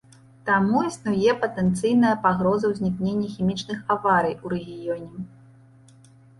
Таму 0.47 0.79
існуе 0.87 1.35
патэнцыйная 1.43 2.15
пагроза 2.25 2.65
ўзнікнення 2.73 3.29
хімічных 3.37 3.79
аварый 3.99 4.35
у 4.41 4.55
рэгіёне. 4.57 5.17